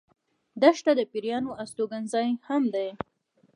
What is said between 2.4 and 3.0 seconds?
هم دی.